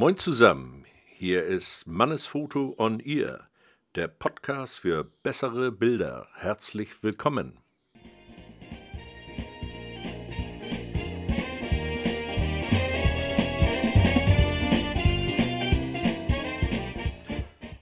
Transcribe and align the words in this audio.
Moin 0.00 0.16
zusammen, 0.16 0.86
hier 1.18 1.44
ist 1.44 1.86
Mannesfoto 1.86 2.74
on 2.78 3.00
Ear, 3.00 3.50
der 3.96 4.08
Podcast 4.08 4.78
für 4.78 5.04
bessere 5.04 5.70
Bilder. 5.70 6.26
Herzlich 6.36 7.02
willkommen. 7.02 7.58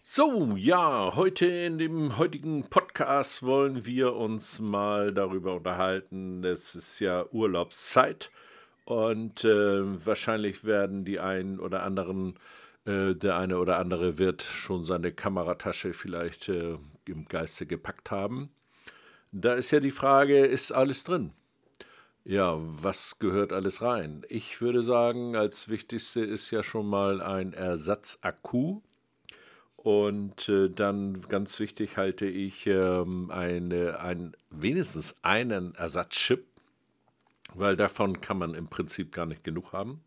So, 0.00 0.56
ja, 0.56 1.12
heute 1.14 1.46
in 1.46 1.78
dem 1.78 2.18
heutigen 2.18 2.68
Podcast 2.68 3.44
wollen 3.44 3.86
wir 3.86 4.16
uns 4.16 4.58
mal 4.58 5.14
darüber 5.14 5.54
unterhalten. 5.54 6.42
Es 6.42 6.74
ist 6.74 6.98
ja 6.98 7.26
Urlaubszeit 7.30 8.32
und 8.88 9.44
äh, 9.44 10.06
wahrscheinlich 10.06 10.64
werden 10.64 11.04
die 11.04 11.20
einen 11.20 11.60
oder 11.60 11.82
anderen, 11.82 12.38
äh, 12.86 13.14
der 13.14 13.36
eine 13.36 13.58
oder 13.58 13.78
andere 13.78 14.16
wird 14.16 14.40
schon 14.40 14.82
seine 14.82 15.12
Kameratasche 15.12 15.92
vielleicht 15.92 16.48
äh, 16.48 16.78
im 17.04 17.26
Geiste 17.26 17.66
gepackt 17.66 18.10
haben. 18.10 18.48
Da 19.30 19.52
ist 19.52 19.72
ja 19.72 19.80
die 19.80 19.90
Frage, 19.90 20.38
ist 20.38 20.72
alles 20.72 21.04
drin? 21.04 21.34
Ja, 22.24 22.56
was 22.58 23.18
gehört 23.18 23.52
alles 23.52 23.82
rein? 23.82 24.22
Ich 24.30 24.62
würde 24.62 24.82
sagen, 24.82 25.36
als 25.36 25.68
wichtigste 25.68 26.22
ist 26.22 26.50
ja 26.50 26.62
schon 26.62 26.86
mal 26.86 27.20
ein 27.20 27.52
Ersatzakku. 27.52 28.80
Und 29.76 30.48
äh, 30.48 30.70
dann 30.70 31.20
ganz 31.28 31.60
wichtig 31.60 31.98
halte 31.98 32.24
ich 32.24 32.66
ähm, 32.66 33.30
eine, 33.30 34.00
ein, 34.00 34.34
wenigstens 34.48 35.18
einen 35.20 35.74
Ersatzchip 35.74 36.46
weil 37.54 37.76
davon 37.76 38.20
kann 38.20 38.38
man 38.38 38.54
im 38.54 38.68
Prinzip 38.68 39.12
gar 39.12 39.26
nicht 39.26 39.44
genug 39.44 39.72
haben. 39.72 40.02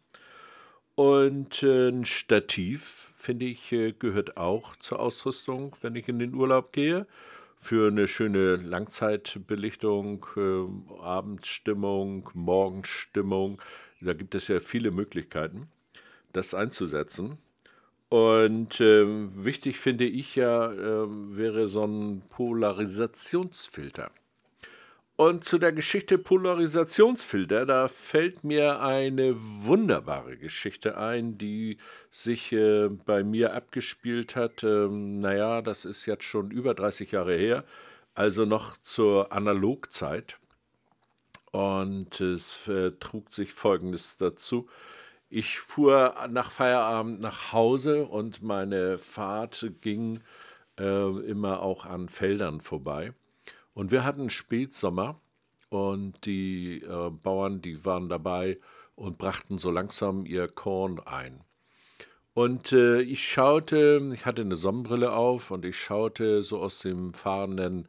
Und 0.95 1.63
äh, 1.63 1.89
ein 1.89 2.05
Stativ, 2.05 3.13
finde 3.15 3.45
ich, 3.45 3.71
äh, 3.71 3.93
gehört 3.93 4.37
auch 4.37 4.75
zur 4.75 4.99
Ausrüstung, 4.99 5.75
wenn 5.81 5.95
ich 5.95 6.07
in 6.09 6.19
den 6.19 6.33
Urlaub 6.33 6.73
gehe. 6.73 7.07
Für 7.55 7.89
eine 7.89 8.07
schöne 8.07 8.55
Langzeitbelichtung, 8.57 10.25
äh, 10.35 11.01
Abendstimmung, 11.01 12.29
Morgenstimmung. 12.33 13.61
Da 14.01 14.13
gibt 14.13 14.35
es 14.35 14.47
ja 14.47 14.59
viele 14.59 14.91
Möglichkeiten, 14.91 15.69
das 16.33 16.53
einzusetzen. 16.53 17.37
Und 18.09 18.81
äh, 18.81 19.05
wichtig 19.07 19.79
finde 19.79 20.05
ich 20.05 20.35
ja, 20.35 20.71
äh, 20.71 21.07
wäre 21.07 21.69
so 21.69 21.85
ein 21.85 22.21
Polarisationsfilter. 22.29 24.11
Und 25.21 25.45
zu 25.45 25.59
der 25.59 25.71
Geschichte 25.71 26.17
Polarisationsfilter, 26.17 27.67
da 27.67 27.87
fällt 27.87 28.43
mir 28.43 28.81
eine 28.81 29.35
wunderbare 29.37 30.35
Geschichte 30.35 30.97
ein, 30.97 31.37
die 31.37 31.77
sich 32.09 32.51
äh, 32.53 32.87
bei 32.87 33.23
mir 33.23 33.53
abgespielt 33.53 34.35
hat. 34.35 34.63
Ähm, 34.63 35.19
naja, 35.19 35.61
das 35.61 35.85
ist 35.85 36.07
jetzt 36.07 36.23
schon 36.23 36.49
über 36.49 36.73
30 36.73 37.11
Jahre 37.11 37.35
her, 37.35 37.65
also 38.15 38.45
noch 38.45 38.77
zur 38.77 39.31
Analogzeit. 39.31 40.39
Und 41.51 42.19
es 42.19 42.67
äh, 42.67 42.93
trug 42.99 43.31
sich 43.31 43.53
Folgendes 43.53 44.17
dazu. 44.17 44.69
Ich 45.29 45.59
fuhr 45.59 46.15
nach 46.31 46.49
Feierabend 46.49 47.21
nach 47.21 47.53
Hause 47.53 48.05
und 48.07 48.41
meine 48.41 48.97
Fahrt 48.97 49.71
ging 49.81 50.21
äh, 50.79 51.09
immer 51.27 51.61
auch 51.61 51.85
an 51.85 52.09
Feldern 52.09 52.59
vorbei. 52.59 53.13
Und 53.81 53.89
wir 53.89 54.05
hatten 54.05 54.29
Spätsommer 54.29 55.19
und 55.71 56.27
die 56.27 56.83
äh, 56.83 57.09
Bauern, 57.09 57.63
die 57.63 57.83
waren 57.83 58.09
dabei 58.09 58.59
und 58.93 59.17
brachten 59.17 59.57
so 59.57 59.71
langsam 59.71 60.27
ihr 60.27 60.47
Korn 60.47 60.99
ein. 60.99 61.41
Und 62.35 62.73
äh, 62.73 63.01
ich 63.01 63.27
schaute, 63.27 64.11
ich 64.13 64.27
hatte 64.27 64.43
eine 64.43 64.55
Sonnenbrille 64.55 65.13
auf 65.13 65.49
und 65.49 65.65
ich 65.65 65.79
schaute 65.79 66.43
so 66.43 66.59
aus 66.59 66.81
dem 66.81 67.15
fahrenden 67.15 67.87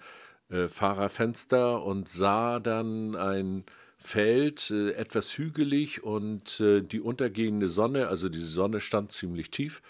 äh, 0.49 0.69
Fahrerfenster 0.69 1.83
und 1.85 2.09
sah 2.09 2.59
dann 2.59 3.15
ein 3.15 3.65
Feld, 3.99 4.71
äh, 4.71 4.93
etwas 4.93 5.37
hügelig 5.37 6.03
und 6.03 6.59
äh, 6.61 6.81
die 6.81 7.03
untergehende 7.03 7.69
Sonne, 7.69 8.09
also 8.09 8.31
die 8.31 8.41
Sonne 8.41 8.81
stand 8.81 9.13
ziemlich 9.13 9.51
tief 9.51 9.83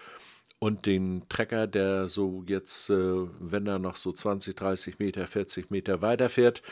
und 0.62 0.86
den 0.86 1.24
Trecker, 1.28 1.66
der 1.66 2.08
so 2.08 2.44
jetzt, 2.46 2.88
äh, 2.88 2.94
wenn 3.40 3.66
er 3.66 3.80
noch 3.80 3.96
so 3.96 4.12
20, 4.12 4.54
30 4.54 5.00
Meter, 5.00 5.26
40 5.26 5.72
Meter 5.72 6.02
weiterfährt, 6.02 6.62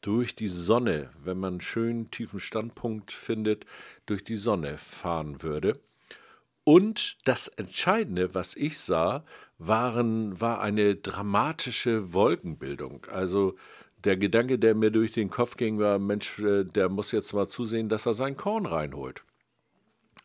durch 0.00 0.34
die 0.34 0.48
Sonne, 0.48 1.10
wenn 1.22 1.38
man 1.38 1.52
einen 1.54 1.60
schönen 1.60 2.10
tiefen 2.10 2.40
Standpunkt 2.40 3.12
findet, 3.12 3.66
durch 4.04 4.24
die 4.24 4.34
Sonne 4.34 4.78
fahren 4.78 5.44
würde. 5.44 5.78
Und 6.64 7.18
das 7.24 7.46
Entscheidende, 7.46 8.34
was 8.34 8.56
ich 8.56 8.80
sah, 8.80 9.24
waren, 9.58 10.40
war 10.40 10.60
eine 10.60 10.96
dramatische 10.96 12.12
Wolkenbildung. 12.12 13.06
Also 13.12 13.54
der 14.02 14.16
Gedanke, 14.16 14.58
der 14.58 14.74
mir 14.74 14.90
durch 14.90 15.12
den 15.12 15.30
Kopf 15.30 15.56
ging, 15.56 15.78
war, 15.78 16.00
Mensch, 16.00 16.40
äh, 16.40 16.64
der 16.64 16.88
muss 16.88 17.12
jetzt 17.12 17.32
mal 17.32 17.46
zusehen, 17.46 17.88
dass 17.88 18.06
er 18.06 18.14
sein 18.14 18.36
Korn 18.36 18.66
reinholt. 18.66 19.22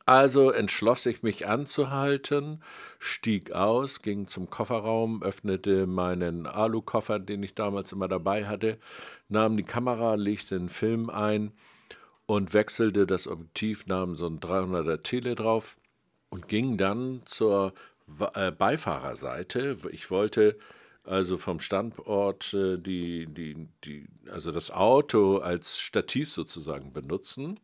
Also 0.06 0.52
entschloss 0.52 1.08
ich 1.08 1.24
mich 1.24 1.48
anzuhalten, 1.48 2.62
stieg 3.00 3.54
aus, 3.54 4.04
ging 4.04 4.28
zum 4.28 4.52
Kofferraum, 4.52 5.24
öffnete 5.24 5.88
meinen 5.88 6.46
Alukoffer, 6.46 7.18
den 7.18 7.42
ich 7.42 7.56
damals 7.56 7.92
immer 7.92 8.08
dabei 8.08 8.46
hatte, 8.46 8.78
nahm 9.30 9.58
die 9.58 9.64
Kamera, 9.64 10.14
legte 10.14 10.60
den 10.60 10.70
Film 10.70 11.10
ein 11.10 11.54
und 12.28 12.54
wechselte 12.54 13.08
das 13.08 13.28
Objektiv, 13.28 13.88
nahm 13.88 14.16
so 14.16 14.28
ein 14.28 14.40
300er 14.40 15.02
Tele 15.02 15.34
drauf 15.34 15.76
und 16.30 16.48
ging 16.48 16.78
dann 16.78 17.22
zur 17.26 17.74
äh, 18.36 18.52
Beifahrerseite. 18.52 19.76
Ich 19.92 20.12
wollte 20.12 20.58
also 21.04 21.38
vom 21.38 21.60
Standort 21.60 22.54
äh, 22.54 22.78
die, 22.78 23.26
die, 23.26 23.70
die, 23.84 24.08
also 24.30 24.52
das 24.52 24.70
Auto 24.70 25.38
als 25.38 25.80
Stativ 25.80 26.32
sozusagen 26.32 26.94
benutzen 26.94 27.60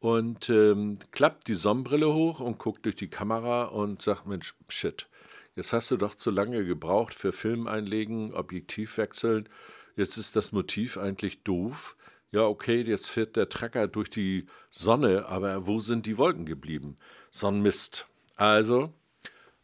und 0.00 0.48
ähm, 0.48 0.98
klappt 1.12 1.46
die 1.46 1.54
Sonnenbrille 1.54 2.12
hoch 2.12 2.40
und 2.40 2.58
guckt 2.58 2.84
durch 2.86 2.96
die 2.96 3.10
Kamera 3.10 3.64
und 3.64 4.02
sagt, 4.02 4.26
Mensch, 4.26 4.54
shit, 4.68 5.08
jetzt 5.54 5.72
hast 5.72 5.90
du 5.90 5.96
doch 5.96 6.14
zu 6.14 6.30
lange 6.30 6.64
gebraucht 6.64 7.14
für 7.14 7.32
Film 7.32 7.66
einlegen, 7.68 8.34
Objektiv 8.34 8.96
wechseln, 8.96 9.48
jetzt 9.96 10.16
ist 10.16 10.36
das 10.36 10.52
Motiv 10.52 10.96
eigentlich 10.96 11.42
doof. 11.42 11.96
Ja, 12.32 12.42
okay, 12.46 12.80
jetzt 12.82 13.10
fährt 13.10 13.36
der 13.36 13.48
Trecker 13.48 13.88
durch 13.88 14.08
die 14.08 14.46
Sonne, 14.70 15.26
aber 15.26 15.66
wo 15.66 15.80
sind 15.80 16.06
die 16.06 16.16
Wolken 16.16 16.46
geblieben? 16.46 16.96
Sonnenmist. 17.30 18.06
Also, 18.36 18.94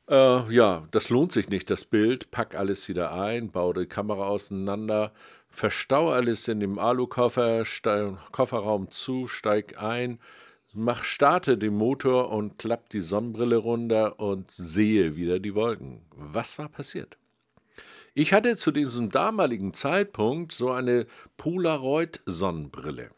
äh, 0.08 0.52
ja, 0.52 0.86
das 0.90 1.08
lohnt 1.08 1.32
sich 1.32 1.48
nicht, 1.48 1.70
das 1.70 1.84
Bild. 1.84 2.30
Pack 2.30 2.56
alles 2.56 2.88
wieder 2.88 3.12
ein, 3.12 3.50
baue 3.50 3.74
die 3.74 3.86
Kamera 3.86 4.26
auseinander, 4.26 5.12
verstau 5.56 6.10
alles 6.10 6.48
in 6.48 6.60
dem 6.60 6.78
Alukoffer, 6.78 7.64
Kofferraum 8.30 8.90
zu, 8.90 9.26
steig 9.26 9.82
ein, 9.82 10.20
mach, 10.74 11.02
starte 11.02 11.56
den 11.56 11.74
Motor 11.74 12.30
und 12.30 12.58
klapp 12.58 12.90
die 12.90 13.00
Sonnenbrille 13.00 13.56
runter 13.56 14.20
und 14.20 14.50
sehe 14.50 15.16
wieder 15.16 15.40
die 15.40 15.54
Wolken. 15.54 16.02
Was 16.14 16.58
war 16.58 16.68
passiert? 16.68 17.16
Ich 18.12 18.32
hatte 18.32 18.56
zu 18.56 18.70
diesem 18.70 19.10
damaligen 19.10 19.72
Zeitpunkt 19.72 20.52
so 20.52 20.70
eine 20.70 21.06
Polaroid-Sonnenbrille. 21.36 23.10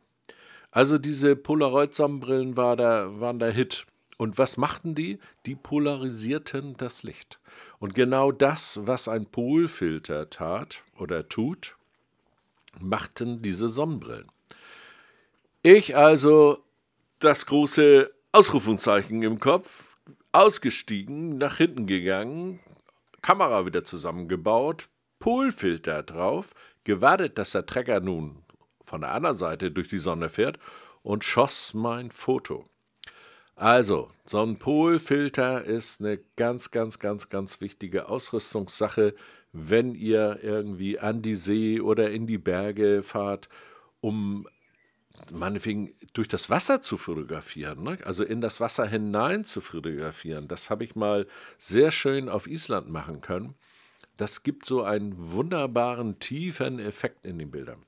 Also 0.71 0.99
diese 0.99 1.35
Polaroid-Sonnenbrillen 1.35 2.57
war 2.57 2.77
der, 2.77 3.21
waren 3.21 3.39
der 3.39 3.53
Hit. 3.53 3.87
Und 4.17 4.39
was 4.39 4.57
machten 4.57 4.95
die? 4.95 5.19
Die 5.47 5.55
polarisierten 5.55 6.77
das 6.77 7.05
Licht. 7.05 7.39
Und 7.79 7.95
genau 7.95 8.33
das, 8.33 8.81
was 8.83 9.09
ein 9.09 9.27
Polfilter 9.27 10.31
tat 10.31 10.83
oder 10.97 11.29
tut, 11.29 11.78
machten 12.81 13.43
diese 13.43 13.69
Sonnenbrillen. 13.69 14.31
Ich 15.63 15.97
also 15.97 16.65
das 17.19 17.47
große 17.47 18.13
Ausrufungszeichen 18.33 19.23
im 19.23 19.41
Kopf, 19.41 19.97
ausgestiegen, 20.33 21.39
nach 21.39 21.57
hinten 21.57 21.87
gegangen, 21.87 22.61
Kamera 23.23 23.67
wieder 23.67 23.85
zusammengebaut, 23.85 24.89
Polfilter 25.19 26.03
drauf, 26.03 26.55
gewartet, 26.85 27.39
dass 27.39 27.51
der 27.51 27.67
Trecker 27.67 28.01
nun 28.01 28.45
von 28.83 29.01
der 29.01 29.13
anderen 29.13 29.37
Seite 29.37 29.71
durch 29.71 29.89
die 29.89 29.99
Sonne 29.99 30.29
fährt 30.29 30.59
und 31.03 31.25
schoss 31.25 31.75
mein 31.75 32.11
Foto. 32.11 32.65
Also, 33.59 34.09
so 34.25 34.41
ein 34.41 34.57
Polfilter 34.57 35.65
ist 35.65 36.01
eine 36.01 36.21
ganz, 36.37 36.71
ganz, 36.71 37.01
ganz, 37.01 37.29
ganz 37.29 37.61
wichtige 37.61 38.09
Ausrüstungssache, 38.09 39.17
wenn 39.53 39.97
ihr 39.97 40.39
irgendwie 40.43 41.01
an 41.01 41.23
die 41.23 41.35
See 41.35 41.81
oder 41.81 42.09
in 42.09 42.29
die 42.29 42.39
Berge 42.39 43.03
fahrt, 43.03 43.49
um 44.01 44.47
meinetwegen 45.33 45.93
durch 46.13 46.29
das 46.29 46.49
Wasser 46.51 46.83
zu 46.83 46.97
fotografieren, 46.97 47.83
ne? 47.83 47.99
also 48.05 48.23
in 48.23 48.41
das 48.41 48.61
Wasser 48.61 48.87
hinein 48.87 49.45
zu 49.45 49.61
fotografieren. 49.61 50.47
Das 50.47 50.71
habe 50.71 50.85
ich 50.85 50.95
mal 50.95 51.27
sehr 51.57 51.91
schön 51.91 52.29
auf 52.29 52.47
Island 52.47 52.89
machen 52.91 53.21
können. 53.21 53.57
Das 54.17 54.45
gibt 54.45 54.67
so 54.67 54.85
einen 54.85 55.15
wunderbaren, 55.17 56.21
tiefen 56.21 56.79
Effekt 56.79 57.27
in 57.27 57.41
den 57.41 57.51
Bildern. 57.51 57.83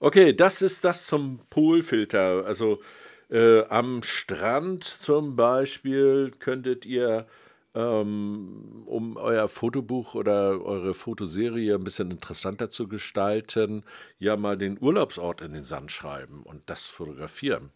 Okay, 0.00 0.32
das 0.32 0.62
ist 0.62 0.82
das 0.82 1.04
zum 1.04 1.40
Polfilter. 1.50 2.46
Also 2.46 2.80
Äh, 3.32 3.64
am 3.70 4.02
Strand 4.02 4.84
zum 4.84 5.36
Beispiel 5.36 6.32
könntet 6.38 6.84
ihr, 6.84 7.26
ähm, 7.74 8.82
um 8.84 9.16
euer 9.16 9.48
Fotobuch 9.48 10.14
oder 10.14 10.62
eure 10.62 10.92
Fotoserie 10.92 11.74
ein 11.76 11.84
bisschen 11.84 12.10
interessanter 12.10 12.68
zu 12.68 12.88
gestalten, 12.88 13.84
ja 14.18 14.36
mal 14.36 14.56
den 14.56 14.76
Urlaubsort 14.78 15.40
in 15.40 15.54
den 15.54 15.64
Sand 15.64 15.90
schreiben 15.90 16.42
und 16.42 16.68
das 16.68 16.88
fotografieren. 16.88 17.70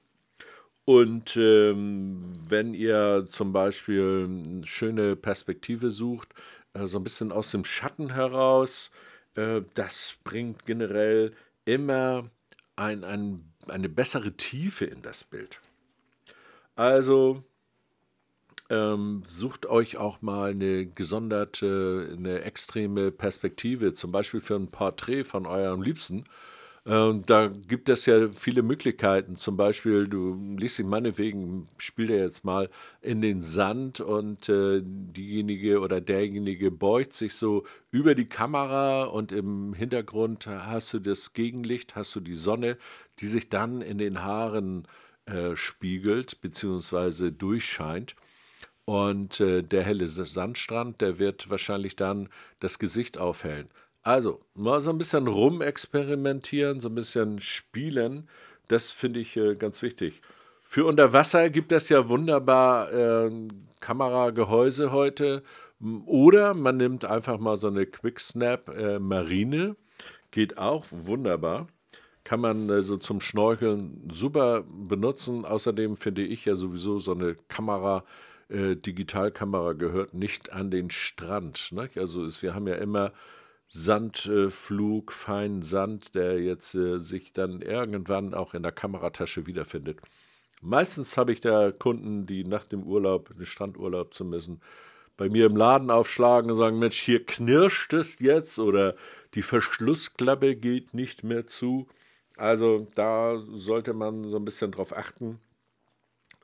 Und 0.84 1.36
ähm, 1.38 2.22
wenn 2.48 2.74
ihr 2.74 3.24
zum 3.26 3.54
Beispiel 3.54 4.28
eine 4.28 4.66
schöne 4.66 5.16
Perspektive 5.16 5.90
sucht, 5.90 6.34
äh, 6.74 6.84
so 6.86 6.98
ein 6.98 7.04
bisschen 7.04 7.32
aus 7.32 7.50
dem 7.50 7.64
Schatten 7.64 8.12
heraus, 8.12 8.90
äh, 9.36 9.62
das 9.74 10.16
bringt 10.22 10.66
generell 10.66 11.32
immer 11.64 12.30
ein, 12.76 13.05
ein 13.05 13.52
eine 13.69 13.88
bessere 13.88 14.32
Tiefe 14.32 14.84
in 14.84 15.02
das 15.02 15.25
Bild. 15.25 15.61
Also 16.75 17.43
ähm, 18.69 19.23
sucht 19.26 19.67
euch 19.67 19.96
auch 19.96 20.23
mal 20.23 20.50
eine 20.50 20.87
gesonderte, 20.87 22.14
eine 22.17 22.43
extreme 22.43 23.12
Perspektive, 23.12 23.94
zum 23.94 24.12
Beispiel 24.12 24.40
für 24.40 24.56
ein 24.56 24.70
Porträt 24.70 25.25
von 25.25 25.46
eurem 25.46 25.82
Liebsten 25.82 26.25
da 26.86 27.48
gibt 27.48 27.88
es 27.88 28.06
ja 28.06 28.30
viele 28.30 28.62
Möglichkeiten. 28.62 29.34
Zum 29.36 29.56
Beispiel, 29.56 30.06
du 30.06 30.36
liest 30.56 30.78
ihn 30.78 30.88
meinetwegen, 30.88 31.66
spielt 31.78 32.10
er 32.10 32.18
jetzt 32.18 32.44
mal 32.44 32.70
in 33.00 33.20
den 33.20 33.42
Sand 33.42 34.00
und 34.00 34.48
äh, 34.48 34.82
diejenige 34.84 35.80
oder 35.80 36.00
derjenige 36.00 36.70
beugt 36.70 37.12
sich 37.12 37.34
so 37.34 37.64
über 37.90 38.14
die 38.14 38.28
Kamera 38.28 39.04
und 39.04 39.32
im 39.32 39.74
Hintergrund 39.74 40.46
hast 40.46 40.94
du 40.94 41.00
das 41.00 41.32
Gegenlicht, 41.32 41.96
hast 41.96 42.14
du 42.14 42.20
die 42.20 42.36
Sonne, 42.36 42.78
die 43.18 43.26
sich 43.26 43.48
dann 43.48 43.82
in 43.82 43.98
den 43.98 44.22
Haaren 44.22 44.86
äh, 45.24 45.56
spiegelt 45.56 46.40
bzw. 46.40 47.32
durchscheint. 47.32 48.14
Und 48.84 49.40
äh, 49.40 49.62
der 49.62 49.82
helle 49.82 50.06
Sandstrand, 50.06 51.00
der 51.00 51.18
wird 51.18 51.50
wahrscheinlich 51.50 51.96
dann 51.96 52.28
das 52.60 52.78
Gesicht 52.78 53.18
aufhellen. 53.18 53.68
Also, 54.06 54.40
mal 54.54 54.80
so 54.82 54.90
ein 54.90 54.98
bisschen 54.98 55.26
rumexperimentieren, 55.26 56.78
so 56.78 56.88
ein 56.88 56.94
bisschen 56.94 57.40
spielen, 57.40 58.28
das 58.68 58.92
finde 58.92 59.18
ich 59.18 59.36
äh, 59.36 59.56
ganz 59.56 59.82
wichtig. 59.82 60.22
Für 60.62 60.84
unter 60.84 61.12
Wasser 61.12 61.50
gibt 61.50 61.72
es 61.72 61.88
ja 61.88 62.08
wunderbar 62.08 62.92
äh, 62.92 63.48
Kameragehäuse 63.80 64.92
heute. 64.92 65.42
Oder 66.06 66.54
man 66.54 66.76
nimmt 66.76 67.04
einfach 67.04 67.40
mal 67.40 67.56
so 67.56 67.66
eine 67.66 67.84
Quicksnap 67.84 68.68
äh, 68.68 69.00
Marine. 69.00 69.74
Geht 70.30 70.56
auch 70.56 70.86
wunderbar. 70.90 71.66
Kann 72.22 72.38
man 72.38 72.70
äh, 72.70 72.82
so 72.82 72.98
zum 72.98 73.20
Schnorcheln 73.20 74.08
super 74.12 74.62
benutzen. 74.62 75.44
Außerdem 75.44 75.96
finde 75.96 76.22
ich 76.22 76.44
ja 76.44 76.54
sowieso 76.54 77.00
so 77.00 77.10
eine 77.10 77.34
Kamera, 77.48 78.04
äh, 78.50 78.76
Digitalkamera 78.76 79.72
gehört 79.72 80.14
nicht 80.14 80.52
an 80.52 80.70
den 80.70 80.90
Strand. 80.90 81.72
Ne? 81.72 81.90
Also 81.96 82.24
ist, 82.24 82.44
wir 82.44 82.54
haben 82.54 82.68
ja 82.68 82.76
immer 82.76 83.10
Sandflug, 83.68 85.12
feinen 85.12 85.62
Sand, 85.62 86.14
der 86.14 86.40
jetzt 86.40 86.74
äh, 86.74 86.98
sich 86.98 87.32
dann 87.32 87.62
irgendwann 87.62 88.34
auch 88.34 88.54
in 88.54 88.62
der 88.62 88.72
Kameratasche 88.72 89.46
wiederfindet. 89.46 90.00
Meistens 90.62 91.16
habe 91.16 91.32
ich 91.32 91.40
da 91.40 91.72
Kunden, 91.72 92.26
die 92.26 92.44
nach 92.44 92.66
dem 92.66 92.84
Urlaub, 92.84 93.34
den 93.36 93.44
Strandurlaub 93.44 94.14
zu 94.14 94.24
müssen, 94.24 94.60
bei 95.16 95.28
mir 95.28 95.46
im 95.46 95.56
Laden 95.56 95.90
aufschlagen 95.90 96.50
und 96.50 96.56
sagen, 96.56 96.78
Mensch, 96.78 97.00
hier 97.00 97.24
knirscht 97.24 97.92
es 97.92 98.18
jetzt 98.20 98.58
oder 98.58 98.96
die 99.34 99.42
Verschlussklappe 99.42 100.56
geht 100.56 100.94
nicht 100.94 101.24
mehr 101.24 101.46
zu. 101.46 101.88
Also 102.36 102.86
da 102.94 103.38
sollte 103.38 103.94
man 103.94 104.28
so 104.28 104.36
ein 104.36 104.44
bisschen 104.44 104.72
drauf 104.72 104.96
achten. 104.96 105.40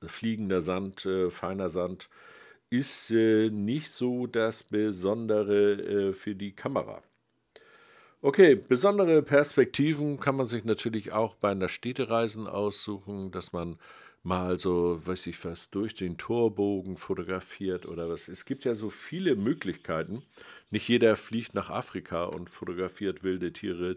Fliegender 0.05 0.61
Sand, 0.61 1.07
äh, 1.07 1.31
feiner 1.31 1.69
Sand 1.69 2.09
ist 2.71 3.11
äh, 3.11 3.51
nicht 3.51 3.91
so 3.91 4.27
das 4.27 4.65
Besondere 4.65 5.73
äh, 5.73 6.13
für 6.13 6.35
die 6.35 6.55
Kamera. 6.55 7.03
Okay, 8.25 8.55
besondere 8.55 9.21
Perspektiven 9.21 10.21
kann 10.21 10.37
man 10.37 10.47
sich 10.47 10.65
natürlich 10.65 11.11
auch 11.11 11.35
bei 11.35 11.51
einer 11.51 11.69
Städtereisen 11.69 12.47
aussuchen, 12.47 13.33
dass 13.33 13.53
man 13.53 13.79
mal 14.23 14.61
so, 14.61 15.05
weiß 15.05 15.27
ich 15.27 15.45
was, 15.45 15.71
durch 15.71 15.95
den 15.95 16.19
Torbogen 16.19 16.97
fotografiert 16.97 17.85
oder 17.85 18.09
was. 18.09 18.29
Es 18.29 18.45
gibt 18.45 18.65
ja 18.65 18.77
so 18.77 18.91
viele 18.91 19.35
Möglichkeiten. 19.35 20.23
Nicht 20.71 20.89
jeder 20.89 21.17
fliegt 21.17 21.55
nach 21.55 21.71
Afrika 21.71 22.23
und 22.27 22.49
fotografiert 22.49 23.25
wilde 23.25 23.53
Tiere, 23.53 23.97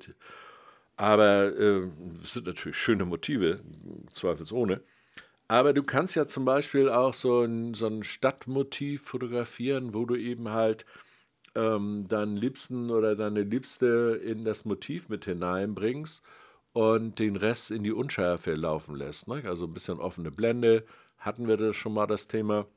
aber 0.98 1.56
äh, 1.56 1.88
sind 2.24 2.48
natürlich 2.48 2.78
schöne 2.78 3.06
Motive, 3.06 3.60
zweifelsohne. 4.12 4.82
Aber 5.48 5.74
du 5.74 5.84
kannst 5.84 6.16
ja 6.16 6.26
zum 6.26 6.46
Beispiel 6.46 6.90
auch 6.90 7.14
so 7.14 7.44
ein, 7.44 7.76
so 7.76 7.86
ein 7.86 8.02
Stadtmotiv 8.04 9.04
fotografieren, 9.04 9.94
wo 9.94 10.06
du 10.06 10.16
eben 10.16 10.50
halt 10.50 10.86
ähm, 11.56 12.06
deinen 12.08 12.38
Liebsten 12.38 12.92
oder 12.92 13.16
deine 13.16 13.44
Liebste 13.44 14.20
in 14.24 14.46
das 14.46 14.66
Motiv 14.66 15.10
mit 15.10 15.26
hineinbringst 15.26 16.24
und 16.74 17.20
den 17.20 17.36
Rest 17.38 17.72
in 17.72 17.84
die 17.84 17.94
Unschärfe 17.94 18.54
laufen 18.54 18.96
lässt. 18.96 19.28
Ne? 19.28 19.44
Also 19.46 19.66
ein 19.66 19.74
bisschen 19.74 20.00
offene 20.00 20.32
Blende, 20.32 20.86
hatten 21.18 21.48
wir 21.48 21.58
das 21.58 21.76
schon 21.76 21.94
mal 21.94 22.08
das 22.08 22.28
Thema. 22.28 22.68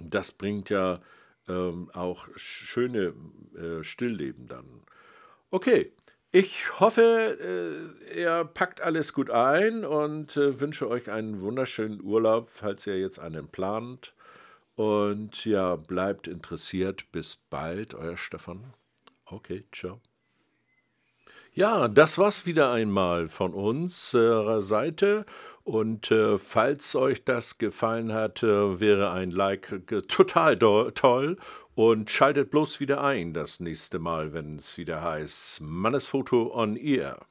Das 0.00 0.32
bringt 0.32 0.70
ja 0.70 1.00
ähm, 1.48 1.90
auch 1.94 2.28
schöne 2.36 3.14
äh, 3.56 3.82
Stillleben 3.82 4.48
dann. 4.48 4.66
Okay, 5.50 5.92
ich 6.30 6.78
hoffe, 6.78 7.38
äh, 8.12 8.20
ihr 8.20 8.44
packt 8.44 8.82
alles 8.82 9.14
gut 9.14 9.30
ein 9.30 9.84
und 9.84 10.36
äh, 10.36 10.60
wünsche 10.60 10.88
euch 10.88 11.10
einen 11.10 11.40
wunderschönen 11.40 12.02
Urlaub, 12.02 12.48
falls 12.48 12.86
ihr 12.86 12.98
jetzt 12.98 13.18
einen 13.18 13.48
plant. 13.48 14.12
Und 14.78 15.44
ja, 15.44 15.74
bleibt 15.74 16.28
interessiert. 16.28 17.10
Bis 17.10 17.34
bald, 17.34 17.94
euer 17.94 18.16
Stefan. 18.16 18.74
Okay, 19.24 19.64
ciao. 19.72 20.00
Ja, 21.52 21.88
das 21.88 22.16
war's 22.16 22.46
wieder 22.46 22.70
einmal 22.70 23.28
von 23.28 23.54
unserer 23.54 24.62
Seite. 24.62 25.26
Und 25.64 26.12
äh, 26.12 26.38
falls 26.38 26.94
euch 26.94 27.24
das 27.24 27.58
gefallen 27.58 28.12
hat, 28.12 28.44
äh, 28.44 28.78
wäre 28.78 29.10
ein 29.10 29.32
Like 29.32 29.82
total 30.06 30.56
toll. 30.56 31.38
Und 31.74 32.08
schaltet 32.08 32.52
bloß 32.52 32.78
wieder 32.78 33.02
ein 33.02 33.34
das 33.34 33.58
nächste 33.58 33.98
Mal, 33.98 34.32
wenn 34.32 34.58
es 34.58 34.78
wieder 34.78 35.02
heißt 35.02 35.60
Mannesfoto 35.60 36.54
on 36.54 36.76
Ear. 36.76 37.26